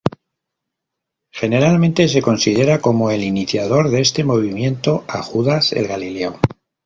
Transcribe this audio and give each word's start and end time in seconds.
Generalmente 1.31 2.07
se 2.07 2.23
considera 2.23 2.81
como 2.81 3.11
el 3.11 3.23
iniciador 3.23 3.91
de 3.91 4.01
este 4.01 4.23
movimiento 4.23 5.05
a 5.07 5.21
Judas 5.21 5.73
el 5.73 5.87
Galileo. 5.87 6.39